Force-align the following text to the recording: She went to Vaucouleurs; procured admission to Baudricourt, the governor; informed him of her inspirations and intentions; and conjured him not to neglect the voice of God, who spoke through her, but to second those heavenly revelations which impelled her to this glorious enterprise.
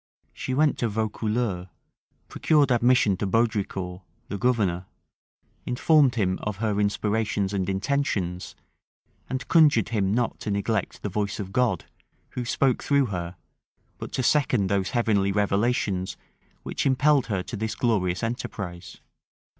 She 0.33 0.55
went 0.55 0.79
to 0.79 0.89
Vaucouleurs; 0.89 1.67
procured 2.27 2.71
admission 2.71 3.17
to 3.17 3.27
Baudricourt, 3.27 4.01
the 4.29 4.37
governor; 4.39 4.87
informed 5.63 6.15
him 6.15 6.39
of 6.41 6.55
her 6.57 6.79
inspirations 6.79 7.53
and 7.53 7.69
intentions; 7.69 8.55
and 9.29 9.47
conjured 9.47 9.89
him 9.89 10.11
not 10.11 10.39
to 10.39 10.49
neglect 10.49 11.03
the 11.03 11.09
voice 11.09 11.39
of 11.39 11.53
God, 11.53 11.85
who 12.29 12.45
spoke 12.45 12.81
through 12.81 13.05
her, 13.13 13.35
but 13.99 14.11
to 14.13 14.23
second 14.23 14.69
those 14.71 14.89
heavenly 14.89 15.31
revelations 15.31 16.17
which 16.63 16.87
impelled 16.87 17.27
her 17.27 17.43
to 17.43 17.55
this 17.55 17.75
glorious 17.75 18.23
enterprise. 18.23 19.01